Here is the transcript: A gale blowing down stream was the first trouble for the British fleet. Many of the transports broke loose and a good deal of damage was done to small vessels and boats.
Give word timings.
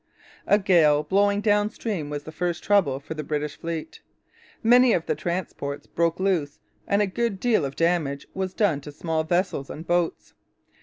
A 0.47 0.57
gale 0.57 1.03
blowing 1.03 1.41
down 1.41 1.69
stream 1.69 2.09
was 2.09 2.23
the 2.23 2.31
first 2.31 2.63
trouble 2.63 2.99
for 2.99 3.13
the 3.13 3.23
British 3.23 3.57
fleet. 3.59 4.01
Many 4.63 4.93
of 4.93 5.05
the 5.05 5.13
transports 5.13 5.85
broke 5.85 6.19
loose 6.19 6.57
and 6.87 7.03
a 7.03 7.05
good 7.05 7.39
deal 7.39 7.63
of 7.65 7.75
damage 7.75 8.25
was 8.33 8.55
done 8.55 8.81
to 8.81 8.91
small 8.91 9.23
vessels 9.23 9.69
and 9.69 9.85
boats. 9.85 10.33